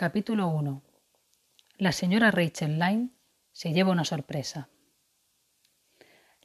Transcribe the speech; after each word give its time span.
Capítulo 0.00 0.48
1 0.48 0.82
La 1.76 1.92
señora 1.92 2.30
Rachel 2.30 2.78
Lyne 2.78 3.10
se 3.52 3.74
lleva 3.74 3.92
una 3.92 4.06
sorpresa. 4.06 4.70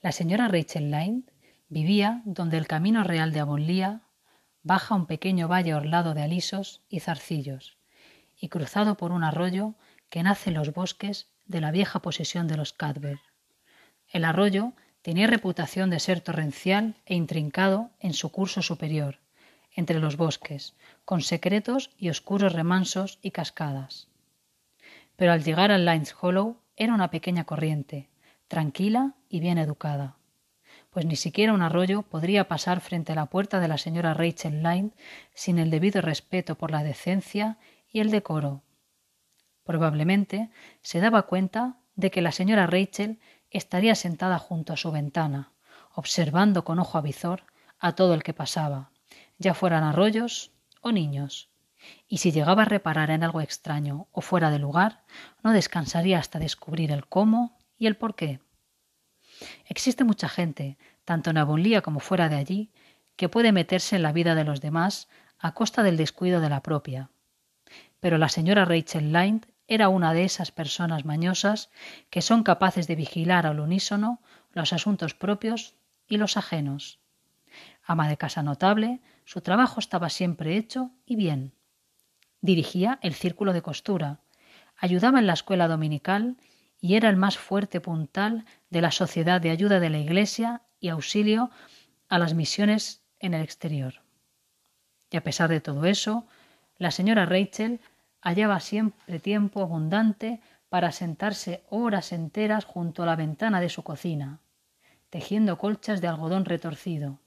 La 0.02 0.12
señora 0.12 0.50
Rachel 0.50 0.92
Lyne 0.92 1.24
vivía 1.70 2.22
donde 2.26 2.58
el 2.58 2.68
camino 2.68 3.06
real 3.06 3.32
de 3.32 3.40
Avonlea 3.40 4.02
baja 4.62 4.94
un 4.94 5.06
pequeño 5.06 5.48
valle 5.48 5.74
orlado 5.74 6.14
de 6.14 6.24
alisos 6.24 6.82
y 6.90 7.00
zarcillos 7.00 7.78
y 8.36 8.50
cruzado 8.50 8.98
por 8.98 9.14
un 9.14 9.24
arroyo 9.24 9.76
que 10.10 10.22
nace 10.22 10.50
en 10.50 10.56
los 10.56 10.74
bosques 10.74 11.30
de 11.46 11.62
la 11.62 11.72
vieja 11.72 12.02
posesión 12.02 12.50
de 12.50 12.58
los 12.58 12.74
Cadver. 12.74 13.22
El 14.10 14.26
arroyo 14.26 14.74
tenía 15.02 15.28
reputación 15.28 15.90
de 15.90 16.02
ser 16.02 16.20
torrencial 16.20 16.98
e 17.06 17.16
intrincado 17.16 17.92
en 18.02 18.12
su 18.12 18.34
curso 18.34 18.62
superior, 18.62 19.22
entre 19.76 20.00
los 20.00 20.18
bosques, 20.18 20.74
con 21.04 21.22
secretos 21.22 21.92
y 21.98 22.10
oscuros 22.10 22.54
remansos 22.54 23.20
y 23.22 23.32
cascadas. 23.32 24.08
Pero 25.16 25.32
al 25.32 25.44
llegar 25.44 25.72
al 25.72 25.86
Lines 25.86 26.16
Hollow 26.20 26.58
era 26.76 26.94
una 26.94 27.12
pequeña 27.12 27.44
corriente, 27.46 28.10
tranquila 28.48 29.16
y 29.30 29.40
bien 29.40 29.58
educada, 29.58 30.18
pues 30.90 31.06
ni 31.06 31.18
siquiera 31.18 31.54
un 31.54 31.62
arroyo 31.62 32.04
podría 32.04 32.48
pasar 32.48 32.80
frente 32.80 33.12
a 33.12 33.16
la 33.16 33.26
puerta 33.26 33.60
de 33.60 33.68
la 33.68 33.78
señora 33.78 34.14
Rachel 34.14 34.64
Lyne 34.64 34.92
sin 35.34 35.60
el 35.60 35.70
debido 35.70 36.02
respeto 36.02 36.56
por 36.56 36.72
la 36.72 36.84
decencia 36.84 37.58
y 37.92 38.00
el 38.00 38.12
decoro. 38.12 38.64
Probablemente 39.66 40.50
se 40.82 41.00
daba 41.00 41.24
cuenta 41.24 41.78
de 41.96 42.12
que 42.12 42.22
la 42.22 42.32
señora 42.32 42.68
Rachel 42.68 43.20
estaría 43.50 43.96
sentada 43.96 44.40
junto 44.40 44.74
a 44.74 44.78
su 44.78 44.92
ventana, 44.92 45.52
observando 45.94 46.64
con 46.64 46.80
ojo 46.80 46.98
avizor 46.98 47.44
a 47.80 47.94
todo 47.94 48.14
el 48.14 48.24
que 48.24 48.34
pasaba, 48.34 48.92
ya 49.38 49.54
fueran 49.54 49.84
arroyos 49.84 50.52
o 50.82 50.92
niños. 50.92 51.50
Y 52.08 52.18
si 52.18 52.32
llegaba 52.32 52.64
a 52.64 52.66
reparar 52.66 53.12
en 53.12 53.24
algo 53.24 53.42
extraño 53.42 54.08
o 54.12 54.22
fuera 54.22 54.50
de 54.50 54.60
lugar, 54.60 55.04
no 55.44 55.52
descansaría 55.52 56.20
hasta 56.20 56.40
descubrir 56.40 56.92
el 56.92 57.06
cómo 57.08 57.58
y 57.78 57.88
el 57.88 57.96
por 57.96 58.16
qué. 58.16 58.40
Existe 59.68 60.04
mucha 60.04 60.30
gente, 60.30 60.78
tanto 61.04 61.30
en 61.30 61.38
Avonlea 61.38 61.82
como 61.82 62.00
fuera 62.00 62.30
de 62.30 62.38
allí, 62.38 62.72
que 63.16 63.30
puede 63.30 63.52
meterse 63.52 63.96
en 63.96 64.02
la 64.02 64.12
vida 64.12 64.36
de 64.36 64.44
los 64.44 64.62
demás 64.62 65.08
a 65.40 65.54
costa 65.54 65.84
del 65.84 65.98
descuido 65.98 66.42
de 66.42 66.50
la 66.50 66.62
propia. 66.62 67.10
Pero 68.00 68.18
la 68.18 68.30
señora 68.30 68.66
Rachel 68.66 69.12
Lyne 69.12 69.42
era 69.68 69.90
una 69.90 70.14
de 70.14 70.24
esas 70.24 70.52
personas 70.52 71.06
mañosas 71.06 71.70
que 72.10 72.22
son 72.22 72.44
capaces 72.44 72.88
de 72.88 72.96
vigilar 72.96 73.48
al 73.48 73.60
unísono 73.60 74.22
los 74.52 74.74
asuntos 74.74 75.14
propios 75.14 75.76
y 76.08 76.18
los 76.18 76.38
ajenos. 76.38 77.00
Ama 77.84 78.08
de 78.08 78.18
casa 78.18 78.44
notable, 78.44 79.02
su 79.26 79.42
trabajo 79.42 79.80
estaba 79.80 80.10
siempre 80.10 80.56
hecho 80.56 80.92
y 81.06 81.16
bien. 81.16 81.54
Dirigía 82.42 83.00
el 83.02 83.16
círculo 83.16 83.54
de 83.54 83.64
costura, 83.64 84.22
ayudaba 84.78 85.20
en 85.20 85.28
la 85.28 85.34
escuela 85.34 85.68
dominical 85.68 86.38
y 86.80 86.96
era 86.96 87.10
el 87.10 87.18
más 87.18 87.38
fuerte 87.38 87.82
puntal 87.82 88.46
de 88.70 88.82
la 88.82 88.92
Sociedad 88.92 89.42
de 89.42 89.50
Ayuda 89.50 89.80
de 89.80 89.90
la 89.90 89.98
Iglesia 89.98 90.62
y 90.80 90.90
auxilio 90.90 91.50
a 92.08 92.20
las 92.20 92.36
misiones 92.36 93.04
en 93.20 93.34
el 93.34 93.42
exterior. 93.42 94.04
Y 95.10 95.18
a 95.18 95.24
pesar 95.24 95.50
de 95.50 95.62
todo 95.62 95.86
eso, 95.86 96.28
la 96.78 96.92
señora 96.92 97.26
Rachel 97.26 97.80
hallaba 98.22 98.60
siempre 98.60 99.20
tiempo 99.20 99.62
abundante 99.62 100.42
para 100.70 100.92
sentarse 100.92 101.64
horas 101.70 102.12
enteras 102.12 102.66
junto 102.66 103.02
a 103.02 103.06
la 103.06 103.16
ventana 103.16 103.62
de 103.62 103.70
su 103.70 103.82
cocina, 103.82 104.40
tejiendo 105.10 105.58
colchas 105.58 106.02
de 106.02 106.08
algodón 106.08 106.46
retorcido, 106.46 107.20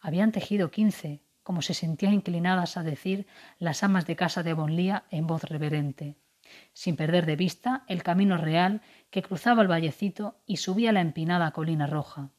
habían 0.00 0.32
tejido 0.32 0.70
quince, 0.70 1.22
como 1.42 1.62
se 1.62 1.74
sentían 1.74 2.14
inclinadas 2.14 2.76
a 2.76 2.82
decir 2.82 3.26
las 3.58 3.82
amas 3.82 4.06
de 4.06 4.16
casa 4.16 4.42
de 4.42 4.54
Bonlía 4.54 5.04
en 5.10 5.26
voz 5.26 5.44
reverente, 5.44 6.16
sin 6.72 6.96
perder 6.96 7.26
de 7.26 7.36
vista 7.36 7.84
el 7.88 8.02
camino 8.02 8.36
real 8.36 8.82
que 9.10 9.22
cruzaba 9.22 9.62
el 9.62 9.68
vallecito 9.68 10.40
y 10.46 10.58
subía 10.58 10.92
la 10.92 11.00
empinada 11.00 11.50
colina 11.52 11.86
roja. 11.86 12.30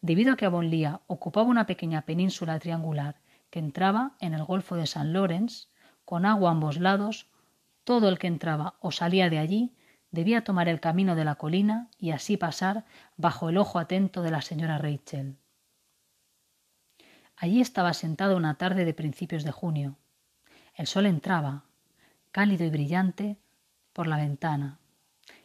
Debido 0.00 0.32
a 0.32 0.36
que 0.36 0.46
Avonlea 0.46 1.00
ocupaba 1.06 1.48
una 1.48 1.66
pequeña 1.66 2.02
península 2.02 2.58
triangular 2.58 3.20
que 3.50 3.58
entraba 3.58 4.16
en 4.20 4.34
el 4.34 4.44
Golfo 4.44 4.76
de 4.76 4.86
San 4.86 5.12
Lorenz, 5.12 5.68
con 6.04 6.24
agua 6.24 6.50
a 6.50 6.52
ambos 6.52 6.78
lados, 6.78 7.26
todo 7.84 8.08
el 8.08 8.18
que 8.18 8.26
entraba 8.26 8.76
o 8.80 8.92
salía 8.92 9.28
de 9.28 9.38
allí 9.38 9.74
debía 10.10 10.44
tomar 10.44 10.68
el 10.68 10.80
camino 10.80 11.14
de 11.16 11.24
la 11.24 11.34
colina 11.34 11.90
y 11.98 12.12
así 12.12 12.36
pasar 12.36 12.84
bajo 13.16 13.48
el 13.48 13.58
ojo 13.58 13.78
atento 13.78 14.22
de 14.22 14.30
la 14.30 14.42
señora 14.42 14.78
Rachel. 14.78 15.36
Allí 17.40 17.60
estaba 17.60 17.94
sentado 17.94 18.36
una 18.36 18.56
tarde 18.56 18.84
de 18.84 18.94
principios 18.94 19.44
de 19.44 19.52
junio. 19.52 19.96
El 20.74 20.88
sol 20.88 21.06
entraba, 21.06 21.62
cálido 22.32 22.64
y 22.64 22.70
brillante, 22.70 23.38
por 23.92 24.08
la 24.08 24.16
ventana. 24.16 24.78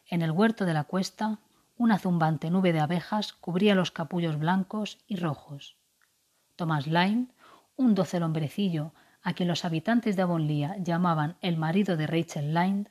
En 0.08 0.24
el 0.24 0.32
huerto 0.32 0.66
de 0.66 0.74
la 0.74 0.86
cuesta, 0.86 1.40
una 1.78 2.00
zumbante 2.00 2.50
nube 2.50 2.74
de 2.74 2.80
abejas 2.80 3.34
cubría 3.34 3.76
los 3.76 3.92
capullos 3.92 4.40
blancos 4.40 4.98
y 5.08 5.18
rojos. 5.18 5.78
Thomas 6.56 6.88
Lyne, 6.88 7.28
un 7.76 7.94
docel 7.94 8.24
hombrecillo 8.24 8.94
a 9.22 9.34
quien 9.34 9.48
los 9.48 9.64
habitantes 9.64 10.16
de 10.16 10.24
Avonlea 10.24 10.78
llamaban 10.78 11.38
el 11.42 11.58
marido 11.58 11.96
de 11.96 12.08
Rachel 12.08 12.56
Lyne, 12.56 12.86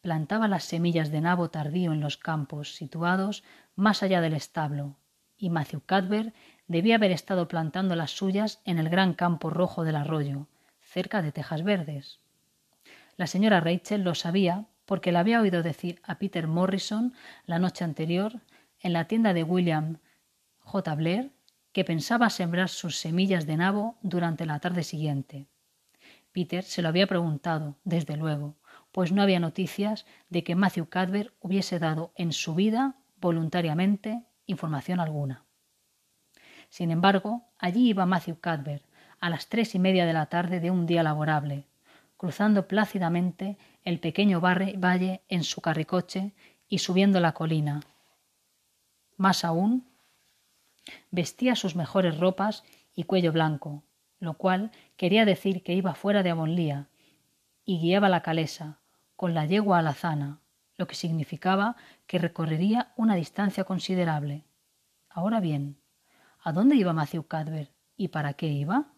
plantaba 0.00 0.48
las 0.48 0.64
semillas 0.64 1.10
de 1.10 1.20
nabo 1.20 1.50
tardío 1.50 1.92
en 1.92 2.00
los 2.00 2.16
campos 2.16 2.74
situados 2.74 3.44
más 3.76 4.02
allá 4.02 4.22
del 4.22 4.32
establo, 4.32 4.96
y 5.36 5.50
Matthew 5.50 5.82
Cadver 5.84 6.32
debía 6.68 6.96
haber 6.96 7.10
estado 7.10 7.48
plantando 7.48 7.96
las 7.96 8.12
suyas 8.12 8.60
en 8.64 8.78
el 8.78 8.88
gran 8.88 9.14
campo 9.14 9.50
rojo 9.50 9.84
del 9.84 9.96
arroyo, 9.96 10.46
cerca 10.80 11.22
de 11.22 11.32
tejas 11.32 11.64
verdes. 11.64 12.20
La 13.16 13.26
señora 13.26 13.60
Rachel 13.60 14.02
lo 14.02 14.14
sabía 14.14 14.66
porque 14.86 15.10
le 15.10 15.18
había 15.18 15.40
oído 15.40 15.62
decir 15.62 16.00
a 16.04 16.18
Peter 16.18 16.46
Morrison 16.46 17.12
la 17.46 17.58
noche 17.58 17.84
anterior 17.84 18.40
en 18.80 18.92
la 18.92 19.06
tienda 19.06 19.34
de 19.34 19.42
William 19.42 19.98
J. 20.60 20.94
Blair 20.94 21.32
que 21.72 21.84
pensaba 21.84 22.30
sembrar 22.30 22.68
sus 22.68 22.96
semillas 22.96 23.46
de 23.46 23.56
nabo 23.56 23.96
durante 24.02 24.46
la 24.46 24.60
tarde 24.60 24.84
siguiente. 24.84 25.46
Peter 26.32 26.62
se 26.62 26.82
lo 26.82 26.88
había 26.88 27.06
preguntado, 27.06 27.76
desde 27.84 28.16
luego, 28.16 28.56
pues 28.92 29.12
no 29.12 29.22
había 29.22 29.40
noticias 29.40 30.06
de 30.28 30.44
que 30.44 30.54
Matthew 30.54 30.88
Cadver 30.88 31.34
hubiese 31.40 31.78
dado 31.78 32.12
en 32.14 32.32
su 32.32 32.54
vida, 32.54 32.96
voluntariamente, 33.20 34.22
información 34.46 35.00
alguna. 35.00 35.47
Sin 36.68 36.90
embargo, 36.90 37.42
allí 37.58 37.88
iba 37.88 38.06
Matthew 38.06 38.40
Cadver, 38.40 38.82
a 39.20 39.30
las 39.30 39.48
tres 39.48 39.74
y 39.74 39.78
media 39.78 40.06
de 40.06 40.12
la 40.12 40.26
tarde 40.26 40.60
de 40.60 40.70
un 40.70 40.86
día 40.86 41.02
laborable, 41.02 41.64
cruzando 42.16 42.68
plácidamente 42.68 43.56
el 43.84 44.00
pequeño 44.00 44.40
valle 44.40 45.22
en 45.28 45.44
su 45.44 45.60
carricoche 45.60 46.32
y 46.68 46.78
subiendo 46.78 47.20
la 47.20 47.32
colina. 47.32 47.80
Más 49.16 49.44
aún, 49.44 49.84
vestía 51.10 51.56
sus 51.56 51.74
mejores 51.74 52.18
ropas 52.18 52.64
y 52.94 53.04
cuello 53.04 53.32
blanco, 53.32 53.82
lo 54.20 54.34
cual 54.34 54.70
quería 54.96 55.24
decir 55.24 55.62
que 55.62 55.74
iba 55.74 55.94
fuera 55.94 56.22
de 56.22 56.30
Avonlea 56.30 56.86
y 57.64 57.80
guiaba 57.80 58.08
la 58.08 58.22
calesa, 58.22 58.78
con 59.16 59.34
la 59.34 59.46
yegua 59.46 59.78
alazana, 59.78 60.40
lo 60.76 60.86
que 60.86 60.94
significaba 60.94 61.76
que 62.06 62.18
recorrería 62.18 62.92
una 62.96 63.14
distancia 63.14 63.64
considerable. 63.64 64.44
Ahora 65.10 65.40
bien, 65.40 65.76
¿A 66.48 66.52
dónde 66.52 66.76
iba 66.76 66.94
Matthew 66.94 67.26
Cadver 67.26 67.74
y 67.94 68.08
para 68.08 68.32
qué 68.32 68.46
iba? 68.46 68.94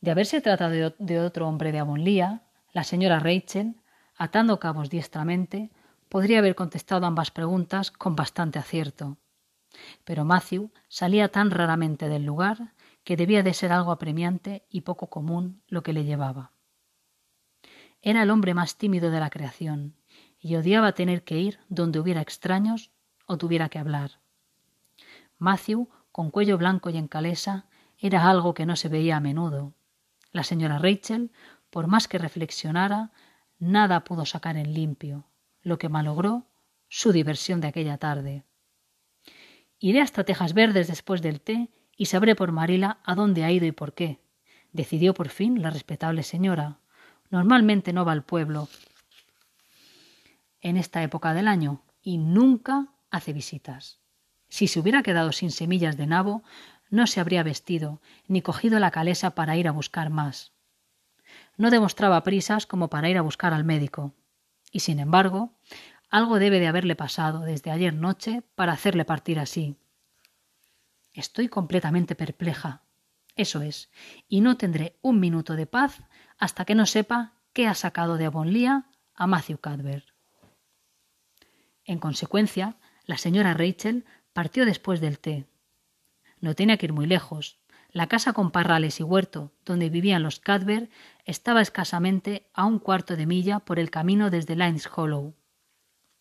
De 0.00 0.10
haberse 0.10 0.40
tratado 0.40 0.94
de 0.98 1.20
otro 1.20 1.46
hombre 1.46 1.70
de 1.70 1.80
Avonlea, 1.80 2.48
la 2.72 2.82
señora 2.82 3.20
Rachel, 3.20 3.76
atando 4.16 4.58
cabos 4.58 4.88
diestramente, 4.88 5.70
podría 6.08 6.38
haber 6.38 6.54
contestado 6.54 7.04
ambas 7.04 7.30
preguntas 7.30 7.90
con 7.90 8.16
bastante 8.16 8.58
acierto. 8.58 9.18
Pero 10.04 10.24
Matthew 10.24 10.72
salía 10.88 11.28
tan 11.28 11.50
raramente 11.50 12.08
del 12.08 12.24
lugar 12.24 12.72
que 13.02 13.18
debía 13.18 13.42
de 13.42 13.52
ser 13.52 13.70
algo 13.70 13.92
apremiante 13.92 14.64
y 14.70 14.80
poco 14.80 15.10
común 15.10 15.62
lo 15.66 15.82
que 15.82 15.92
le 15.92 16.04
llevaba. 16.04 16.52
Era 18.00 18.22
el 18.22 18.30
hombre 18.30 18.54
más 18.54 18.78
tímido 18.78 19.10
de 19.10 19.20
la 19.20 19.28
creación 19.28 19.94
y 20.40 20.56
odiaba 20.56 20.92
tener 20.92 21.22
que 21.22 21.36
ir 21.38 21.58
donde 21.68 22.00
hubiera 22.00 22.22
extraños 22.22 22.92
o 23.26 23.36
tuviera 23.36 23.68
que 23.68 23.78
hablar. 23.78 24.23
Matthew, 25.38 25.88
con 26.12 26.30
cuello 26.30 26.58
blanco 26.58 26.90
y 26.90 26.96
en 26.96 27.08
calesa, 27.08 27.66
era 27.98 28.28
algo 28.28 28.54
que 28.54 28.66
no 28.66 28.76
se 28.76 28.88
veía 28.88 29.16
a 29.16 29.20
menudo. 29.20 29.74
La 30.32 30.44
señora 30.44 30.78
Rachel, 30.78 31.32
por 31.70 31.86
más 31.86 32.08
que 32.08 32.18
reflexionara, 32.18 33.12
nada 33.58 34.04
pudo 34.04 34.26
sacar 34.26 34.56
en 34.56 34.74
limpio, 34.74 35.26
lo 35.62 35.78
que 35.78 35.88
malogró 35.88 36.46
su 36.88 37.12
diversión 37.12 37.60
de 37.60 37.68
aquella 37.68 37.98
tarde. 37.98 38.44
Iré 39.78 40.00
hasta 40.00 40.24
Tejas 40.24 40.54
Verdes 40.54 40.86
después 40.86 41.22
del 41.22 41.40
té 41.40 41.70
y 41.96 42.06
sabré 42.06 42.34
por 42.34 42.52
Marila 42.52 43.00
a 43.04 43.14
dónde 43.14 43.44
ha 43.44 43.50
ido 43.50 43.66
y 43.66 43.72
por 43.72 43.94
qué, 43.94 44.20
decidió 44.72 45.14
por 45.14 45.28
fin 45.28 45.62
la 45.62 45.70
respetable 45.70 46.22
señora. 46.22 46.78
Normalmente 47.30 47.92
no 47.92 48.04
va 48.04 48.12
al 48.12 48.24
pueblo 48.24 48.68
en 50.60 50.76
esta 50.76 51.02
época 51.02 51.34
del 51.34 51.48
año 51.48 51.82
y 52.02 52.18
nunca 52.18 52.88
hace 53.10 53.32
visitas. 53.32 54.03
Si 54.54 54.68
se 54.68 54.78
hubiera 54.78 55.02
quedado 55.02 55.32
sin 55.32 55.50
semillas 55.50 55.96
de 55.96 56.06
nabo, 56.06 56.44
no 56.88 57.08
se 57.08 57.18
habría 57.18 57.42
vestido 57.42 58.00
ni 58.28 58.40
cogido 58.40 58.78
la 58.78 58.92
calesa 58.92 59.34
para 59.34 59.56
ir 59.56 59.66
a 59.66 59.72
buscar 59.72 60.10
más. 60.10 60.52
no 61.56 61.70
demostraba 61.70 62.22
prisas 62.22 62.64
como 62.64 62.88
para 62.88 63.08
ir 63.08 63.18
a 63.18 63.22
buscar 63.22 63.52
al 63.52 63.64
médico. 63.64 64.14
Y 64.70 64.78
sin 64.78 65.00
embargo, 65.00 65.50
algo 66.08 66.38
debe 66.38 66.60
de 66.60 66.68
haberle 66.68 66.94
pasado 66.94 67.40
desde 67.40 67.72
ayer 67.72 67.94
noche 67.94 68.44
para 68.54 68.74
hacerle 68.74 69.04
partir 69.04 69.40
así. 69.40 69.74
Estoy 71.12 71.48
completamente 71.48 72.14
perpleja. 72.14 72.84
Eso 73.34 73.60
es, 73.60 73.90
y 74.28 74.40
no 74.40 74.56
tendré 74.56 74.96
un 75.02 75.18
minuto 75.18 75.56
de 75.56 75.66
paz 75.66 76.04
hasta 76.38 76.64
que 76.64 76.76
no 76.76 76.86
sepa 76.86 77.32
qué 77.52 77.66
ha 77.66 77.74
sacado 77.74 78.18
de 78.18 78.26
Avonlea 78.26 78.86
a 79.16 79.26
Matthew 79.26 79.58
Cadver. 79.58 80.14
En 81.84 81.98
consecuencia, 81.98 82.76
la 83.04 83.18
señora 83.18 83.54
Rachel 83.54 84.04
partió 84.34 84.66
después 84.66 85.00
del 85.00 85.18
té. 85.18 85.46
No 86.40 86.54
tenía 86.54 86.76
que 86.76 86.86
ir 86.86 86.92
muy 86.92 87.06
lejos. 87.06 87.58
La 87.90 88.08
casa 88.08 88.32
con 88.32 88.50
parrales 88.50 89.00
y 89.00 89.04
huerto, 89.04 89.52
donde 89.64 89.88
vivían 89.88 90.24
los 90.24 90.40
Cadver, 90.40 90.90
estaba 91.24 91.62
escasamente 91.62 92.50
a 92.52 92.66
un 92.66 92.80
cuarto 92.80 93.16
de 93.16 93.24
milla 93.24 93.60
por 93.60 93.78
el 93.78 93.90
camino 93.90 94.28
desde 94.30 94.56
Lines 94.56 94.90
Hollow. 94.94 95.34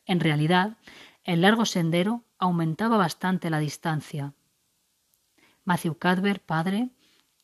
En 0.05 0.19
realidad, 0.19 0.77
el 1.23 1.41
largo 1.41 1.65
sendero 1.65 2.23
aumentaba 2.37 2.97
bastante 2.97 3.49
la 3.49 3.59
distancia. 3.59 4.33
Matthew 5.65 5.97
Cadver, 5.97 6.39
padre, 6.41 6.91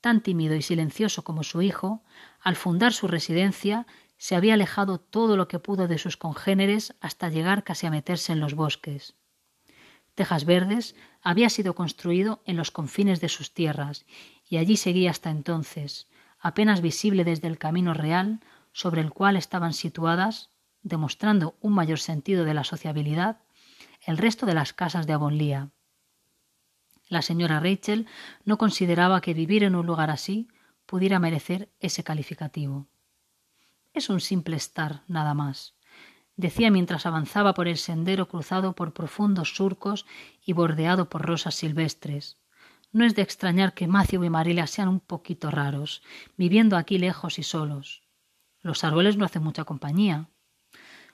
tan 0.02 0.22
tímido 0.22 0.56
y 0.56 0.62
silencioso 0.62 1.24
como 1.24 1.44
su 1.44 1.62
hijo, 1.64 2.04
al 2.42 2.56
fundar 2.56 2.94
su 2.94 3.08
residencia 3.08 3.88
se 4.18 4.36
había 4.36 4.54
alejado 4.54 5.00
todo 5.00 5.38
lo 5.38 5.48
que 5.48 5.60
pudo 5.60 5.88
de 5.88 5.98
sus 5.98 6.18
congéneres 6.18 6.94
hasta 7.02 7.30
llegar 7.30 7.64
casi 7.64 7.88
a 7.88 7.92
meterse 7.92 8.34
en 8.34 8.42
los 8.42 8.54
bosques. 8.54 9.16
Tejas 10.20 10.44
Verdes 10.44 10.98
había 11.22 11.50
sido 11.50 11.76
construido 11.76 12.44
en 12.44 12.58
los 12.58 12.72
confines 12.72 13.22
de 13.22 13.30
sus 13.30 13.54
tierras 13.54 14.06
y 14.50 14.58
allí 14.58 14.76
seguía 14.76 15.12
hasta 15.12 15.30
entonces, 15.30 16.10
apenas 16.42 16.82
visible 16.82 17.24
desde 17.24 17.48
el 17.48 17.58
camino 17.58 17.94
real 17.94 18.42
sobre 18.74 19.00
el 19.00 19.12
cual 19.12 19.38
estaban 19.38 19.72
situadas, 19.72 20.50
demostrando 20.82 21.56
un 21.62 21.72
mayor 21.72 22.00
sentido 22.00 22.44
de 22.44 22.54
la 22.54 22.66
sociabilidad, 22.66 23.38
el 24.06 24.18
resto 24.18 24.46
de 24.46 24.56
las 24.56 24.74
casas 24.74 25.08
de 25.08 25.14
Avonlea. 25.14 25.70
La 27.08 27.22
señora 27.22 27.62
Rachel 27.62 28.06
no 28.44 28.58
consideraba 28.58 29.22
que 29.22 29.34
vivir 29.34 29.64
en 29.64 29.74
un 29.74 29.86
lugar 29.86 30.10
así 30.10 30.50
pudiera 30.86 31.20
merecer 31.20 31.72
ese 31.80 32.04
calificativo. 32.04 32.90
Es 33.94 34.10
un 34.10 34.20
simple 34.20 34.58
estar, 34.58 35.04
nada 35.08 35.34
más, 35.34 35.76
decía 36.40 36.72
mientras 36.72 37.06
avanzaba 37.06 37.54
por 37.54 37.68
el 37.68 37.78
sendero 37.78 38.30
cruzado 38.30 38.74
por 38.74 38.94
profundos 38.94 39.56
surcos 39.56 40.06
y 40.46 40.54
bordeado 40.54 41.10
por 41.10 41.26
rosas 41.26 41.56
silvestres. 41.56 42.38
No 42.94 43.04
es 43.04 43.14
de 43.14 43.22
extrañar 43.22 43.74
que 43.74 43.88
Matthew 43.88 44.24
y 44.24 44.30
Marila 44.30 44.66
sean 44.66 44.88
un 44.88 45.02
poquito 45.02 45.52
raros, 45.52 46.02
viviendo 46.38 46.78
aquí 46.78 46.98
lejos 46.98 47.40
y 47.40 47.44
solos. 47.44 48.04
Los 48.62 48.86
árboles 48.86 49.18
no 49.18 49.26
hacen 49.26 49.44
mucha 49.44 49.66
compañía. 49.66 50.30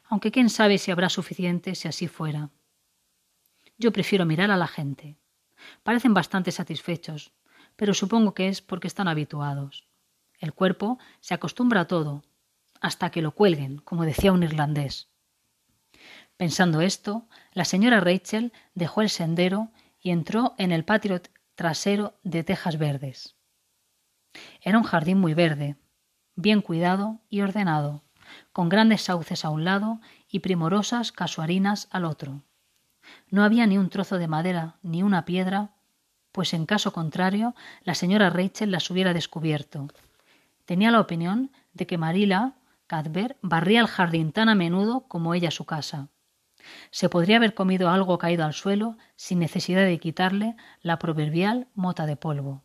Aunque 0.04 0.32
quién 0.32 0.52
sabe 0.52 0.78
si 0.78 0.92
habrá 0.92 1.10
suficiente 1.10 1.74
si 1.74 1.88
así 1.88 2.08
fuera. 2.08 2.52
Yo 3.80 3.92
prefiero 3.92 4.26
mirar 4.28 4.52
a 4.52 4.58
la 4.58 4.68
gente. 4.68 5.18
Parecen 5.82 6.14
bastante 6.14 6.52
satisfechos, 6.52 7.34
pero 7.76 7.96
supongo 7.96 8.36
que 8.36 8.48
es 8.48 8.62
porque 8.62 8.88
están 8.88 9.08
habituados. 9.08 9.88
El 10.40 10.54
cuerpo 10.54 11.00
se 11.20 11.34
acostumbra 11.34 11.82
a 11.82 11.88
todo, 11.88 12.24
hasta 12.80 13.10
que 13.10 13.24
lo 13.24 13.32
cuelguen, 13.32 13.78
como 13.78 14.06
decía 14.06 14.32
un 14.32 14.44
irlandés. 14.44 15.10
Pensando 16.38 16.82
esto, 16.82 17.28
la 17.54 17.64
señora 17.64 18.02
Rachel 18.02 18.52
dejó 18.74 19.02
el 19.02 19.10
sendero 19.10 19.72
y 20.02 20.12
entró 20.12 20.54
en 20.58 20.72
el 20.72 20.84
patio 20.84 21.22
trasero 21.56 22.20
de 22.24 22.44
tejas 22.44 22.78
verdes. 22.78 23.36
Era 24.62 24.78
un 24.78 24.84
jardín 24.84 25.18
muy 25.18 25.34
verde, 25.34 25.78
bien 26.36 26.62
cuidado 26.62 27.22
y 27.30 27.40
ordenado, 27.40 28.04
con 28.52 28.68
grandes 28.68 29.04
sauces 29.04 29.46
a 29.46 29.50
un 29.50 29.64
lado 29.64 30.02
y 30.30 30.40
primorosas 30.40 31.14
casuarinas 31.14 31.88
al 31.92 32.04
otro. 32.04 32.44
No 33.30 33.44
había 33.44 33.66
ni 33.66 33.78
un 33.78 33.90
trozo 33.90 34.18
de 34.18 34.28
madera 34.28 34.76
ni 34.82 35.04
una 35.04 35.24
piedra, 35.24 35.72
pues 36.34 36.54
en 36.54 36.66
caso 36.66 36.92
contrario 36.92 37.56
la 37.84 37.96
señora 37.96 38.30
Rachel 38.30 38.72
las 38.72 38.90
hubiera 38.90 39.14
descubierto. 39.14 39.88
Tenía 40.66 40.92
la 40.92 41.00
opinión 41.00 41.52
de 41.74 41.88
que 41.88 41.98
Marila 41.98 42.56
Cadver 42.88 43.38
barría 43.42 43.80
el 43.80 43.88
jardín 43.88 44.32
tan 44.34 44.50
a 44.50 44.56
menudo 44.56 45.08
como 45.08 45.34
ella 45.34 45.50
su 45.50 45.66
casa. 45.66 46.10
Se 46.92 47.10
podría 47.10 47.38
haber 47.38 47.54
comido 47.54 47.90
algo 47.90 48.18
caído 48.18 48.46
al 48.46 48.54
suelo 48.54 48.98
sin 49.16 49.40
necesidad 49.40 49.86
de 49.86 50.00
quitarle 50.00 50.56
la 50.82 51.00
proverbial 51.00 51.68
mota 51.74 52.06
de 52.06 52.16
polvo. 52.16 52.64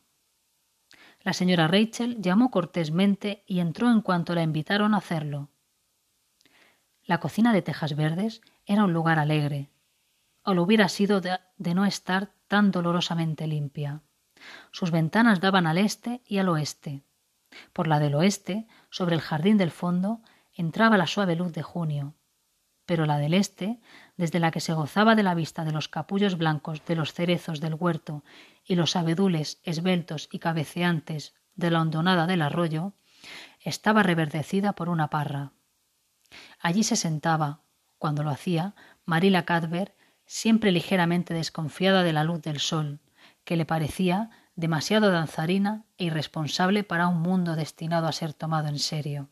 La 1.22 1.32
señora 1.32 1.68
Rachel 1.68 2.20
llamó 2.20 2.50
cortésmente 2.50 3.44
y 3.46 3.60
entró 3.60 3.90
en 3.90 4.00
cuanto 4.00 4.34
la 4.34 4.42
invitaron 4.42 4.94
a 4.94 4.98
hacerlo. 4.98 5.50
La 7.04 7.20
cocina 7.20 7.52
de 7.52 7.62
Tejas 7.62 7.94
Verdes 7.94 8.40
era 8.66 8.84
un 8.84 8.92
lugar 8.92 9.18
alegre, 9.18 9.70
o 10.44 10.54
lo 10.54 10.62
hubiera 10.62 10.88
sido 10.88 11.20
de, 11.20 11.38
de 11.58 11.74
no 11.74 11.84
estar 11.84 12.32
tan 12.48 12.70
dolorosamente 12.70 13.46
limpia. 13.46 14.02
Sus 14.70 14.90
ventanas 14.90 15.40
daban 15.40 15.66
al 15.66 15.76
este 15.76 16.22
y 16.26 16.38
al 16.38 16.48
oeste. 16.48 17.02
Por 17.72 17.86
la 17.86 17.98
del 17.98 18.14
oeste, 18.14 18.66
sobre 18.90 19.14
el 19.14 19.20
jardín 19.20 19.58
del 19.58 19.70
fondo, 19.70 20.22
entraba 20.54 20.96
la 20.96 21.06
suave 21.06 21.36
luz 21.36 21.52
de 21.52 21.62
junio, 21.62 22.14
pero 22.90 23.06
la 23.06 23.18
del 23.18 23.34
este, 23.34 23.78
desde 24.16 24.40
la 24.40 24.50
que 24.50 24.58
se 24.58 24.72
gozaba 24.72 25.14
de 25.14 25.22
la 25.22 25.36
vista 25.36 25.64
de 25.64 25.70
los 25.70 25.88
capullos 25.88 26.36
blancos 26.36 26.84
de 26.86 26.96
los 26.96 27.12
cerezos 27.12 27.60
del 27.60 27.74
huerto 27.74 28.24
y 28.64 28.74
los 28.74 28.96
abedules 28.96 29.60
esbeltos 29.62 30.28
y 30.32 30.40
cabeceantes 30.40 31.36
de 31.54 31.70
la 31.70 31.82
hondonada 31.82 32.26
del 32.26 32.42
arroyo, 32.42 32.94
estaba 33.60 34.02
reverdecida 34.02 34.72
por 34.72 34.88
una 34.88 35.08
parra. 35.08 35.52
Allí 36.58 36.82
se 36.82 36.96
sentaba, 36.96 37.60
cuando 37.96 38.24
lo 38.24 38.30
hacía, 38.30 38.74
Marila 39.04 39.44
Cadver, 39.44 39.94
siempre 40.26 40.72
ligeramente 40.72 41.32
desconfiada 41.32 42.02
de 42.02 42.12
la 42.12 42.24
luz 42.24 42.42
del 42.42 42.58
sol, 42.58 42.98
que 43.44 43.54
le 43.54 43.66
parecía 43.66 44.30
demasiado 44.56 45.12
danzarina 45.12 45.84
e 45.96 46.06
irresponsable 46.06 46.82
para 46.82 47.06
un 47.06 47.22
mundo 47.22 47.54
destinado 47.54 48.08
a 48.08 48.12
ser 48.12 48.34
tomado 48.34 48.66
en 48.66 48.80
serio. 48.80 49.28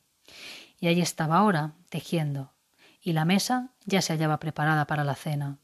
Y 0.78 0.86
allí 0.86 1.00
estaba 1.00 1.38
ahora, 1.38 1.72
tejiendo, 1.88 2.52
y 3.00 3.12
la 3.12 3.24
mesa 3.24 3.74
ya 3.84 4.02
se 4.02 4.12
hallaba 4.12 4.38
preparada 4.38 4.86
para 4.86 5.04
la 5.04 5.14
cena. 5.14 5.58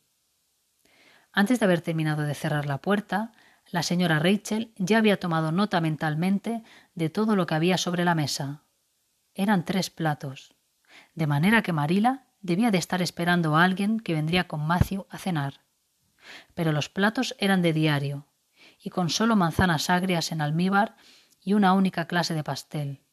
Antes 1.32 1.58
de 1.58 1.66
haber 1.66 1.80
terminado 1.80 2.22
de 2.22 2.34
cerrar 2.34 2.66
la 2.66 2.78
puerta, 2.78 3.32
la 3.70 3.82
señora 3.82 4.18
Rachel 4.18 4.72
ya 4.76 4.98
había 4.98 5.18
tomado 5.18 5.50
nota 5.50 5.80
mentalmente 5.80 6.62
de 6.94 7.10
todo 7.10 7.34
lo 7.34 7.46
que 7.46 7.54
había 7.54 7.78
sobre 7.78 8.04
la 8.04 8.14
mesa. 8.14 8.62
Eran 9.34 9.64
tres 9.64 9.90
platos, 9.90 10.54
de 11.14 11.26
manera 11.26 11.62
que 11.62 11.72
Marila 11.72 12.26
debía 12.40 12.70
de 12.70 12.78
estar 12.78 13.02
esperando 13.02 13.56
a 13.56 13.64
alguien 13.64 13.98
que 13.98 14.14
vendría 14.14 14.46
con 14.46 14.64
Matthew 14.66 15.06
a 15.10 15.18
cenar. 15.18 15.62
Pero 16.54 16.72
los 16.72 16.88
platos 16.88 17.34
eran 17.38 17.62
de 17.62 17.72
diario, 17.72 18.28
y 18.78 18.90
con 18.90 19.10
solo 19.10 19.34
manzanas 19.34 19.90
agrias 19.90 20.30
en 20.30 20.40
almíbar 20.40 20.96
y 21.40 21.54
una 21.54 21.72
única 21.72 22.06
clase 22.06 22.34
de 22.34 22.44
pastel. 22.44 23.03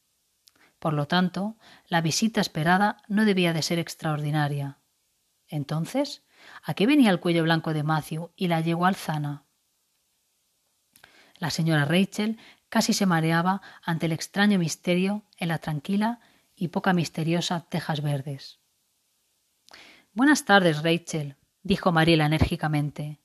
Por 0.82 0.94
lo 0.94 1.06
tanto, 1.06 1.58
la 1.88 2.02
visita 2.02 2.42
esperada 2.42 3.04
no 3.08 3.24
debía 3.24 3.54
de 3.54 3.62
ser 3.62 3.78
extraordinaria. 3.78 4.80
Entonces, 5.48 6.24
¿a 6.64 6.74
qué 6.74 6.88
venía 6.88 7.12
el 7.12 7.20
cuello 7.20 7.44
blanco 7.44 7.72
de 7.72 7.84
Matthew 7.84 8.32
y 8.36 8.48
la 8.48 8.62
yegua 8.62 8.88
alzana? 8.88 9.46
La 11.38 11.52
señora 11.52 11.86
Rachel 11.86 12.40
casi 12.68 12.94
se 12.94 13.06
mareaba 13.06 13.62
ante 13.84 14.08
el 14.08 14.12
extraño 14.12 14.58
misterio 14.58 15.24
en 15.38 15.50
la 15.50 15.60
tranquila 15.60 16.20
y 16.56 16.70
poca 16.70 16.94
misteriosa 16.94 17.68
Tejas 17.70 18.02
Verdes. 18.02 18.60
Buenas 20.14 20.46
tardes, 20.46 20.82
Rachel, 20.82 21.36
dijo 21.62 21.92
Mariela 21.92 22.26
enérgicamente. 22.26 23.22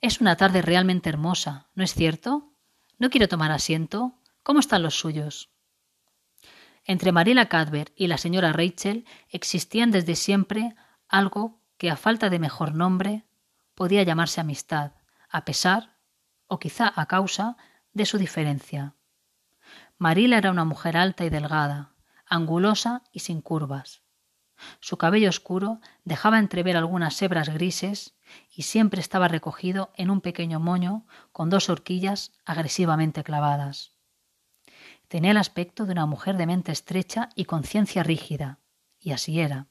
Es 0.00 0.20
una 0.20 0.34
tarde 0.34 0.60
realmente 0.60 1.08
hermosa, 1.08 1.68
¿no 1.76 1.84
es 1.84 1.94
cierto? 1.94 2.52
¿No 2.98 3.10
quiero 3.10 3.28
tomar 3.28 3.52
asiento? 3.52 4.18
¿Cómo 4.42 4.58
están 4.58 4.82
los 4.82 4.98
suyos? 4.98 5.55
Entre 6.86 7.10
Mariela 7.10 7.46
Cadver 7.48 7.92
y 7.96 8.06
la 8.06 8.16
señora 8.16 8.52
Rachel 8.52 9.06
existían 9.28 9.90
desde 9.90 10.14
siempre 10.14 10.76
algo 11.08 11.60
que, 11.78 11.90
a 11.90 11.96
falta 11.96 12.30
de 12.30 12.38
mejor 12.38 12.74
nombre, 12.74 13.24
podía 13.74 14.04
llamarse 14.04 14.40
amistad, 14.40 14.92
a 15.28 15.44
pesar, 15.44 15.96
o 16.46 16.60
quizá 16.60 16.92
a 16.94 17.06
causa, 17.06 17.56
de 17.92 18.06
su 18.06 18.18
diferencia. 18.18 18.94
Marila 19.98 20.38
era 20.38 20.52
una 20.52 20.64
mujer 20.64 20.96
alta 20.96 21.24
y 21.24 21.30
delgada, 21.30 21.94
angulosa 22.24 23.02
y 23.10 23.20
sin 23.20 23.40
curvas. 23.40 24.02
Su 24.80 24.96
cabello 24.96 25.28
oscuro 25.28 25.80
dejaba 26.04 26.38
entrever 26.38 26.76
algunas 26.76 27.20
hebras 27.20 27.48
grises 27.48 28.14
y 28.54 28.62
siempre 28.62 29.00
estaba 29.00 29.28
recogido 29.28 29.90
en 29.96 30.10
un 30.10 30.20
pequeño 30.20 30.60
moño 30.60 31.06
con 31.32 31.50
dos 31.50 31.68
horquillas 31.68 32.32
agresivamente 32.44 33.24
clavadas. 33.24 33.95
Tenía 35.08 35.30
el 35.30 35.36
aspecto 35.36 35.86
de 35.86 35.92
una 35.92 36.06
mujer 36.06 36.36
de 36.36 36.46
mente 36.46 36.72
estrecha 36.72 37.28
y 37.34 37.44
conciencia 37.44 38.02
rígida, 38.02 38.58
y 38.98 39.12
así 39.12 39.40
era, 39.40 39.68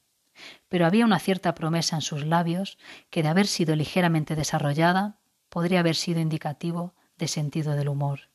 pero 0.68 0.86
había 0.86 1.04
una 1.04 1.18
cierta 1.18 1.54
promesa 1.54 1.96
en 1.96 2.02
sus 2.02 2.24
labios 2.24 2.78
que 3.10 3.22
de 3.22 3.28
haber 3.28 3.46
sido 3.46 3.76
ligeramente 3.76 4.36
desarrollada 4.36 5.18
podría 5.48 5.80
haber 5.80 5.96
sido 5.96 6.20
indicativo 6.20 6.94
de 7.16 7.28
sentido 7.28 7.74
del 7.74 7.88
humor. 7.88 8.30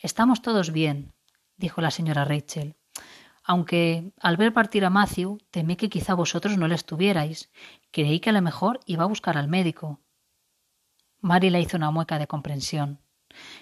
Estamos 0.00 0.42
todos 0.42 0.72
bien, 0.72 1.14
dijo 1.56 1.80
la 1.80 1.90
señora 1.90 2.24
Rachel. 2.24 2.76
Aunque 3.44 4.12
al 4.20 4.36
ver 4.36 4.52
partir 4.52 4.84
a 4.84 4.90
Matthew 4.90 5.38
temí 5.50 5.76
que 5.76 5.88
quizá 5.88 6.14
vosotros 6.14 6.56
no 6.58 6.66
le 6.66 6.74
estuvierais. 6.74 7.50
Creí 7.92 8.18
que 8.18 8.30
a 8.30 8.32
lo 8.32 8.42
mejor 8.42 8.80
iba 8.86 9.04
a 9.04 9.08
buscar 9.08 9.38
al 9.38 9.46
médico. 9.46 10.00
Mary 11.20 11.50
le 11.50 11.60
hizo 11.60 11.76
una 11.76 11.92
mueca 11.92 12.18
de 12.18 12.26
comprensión. 12.26 13.00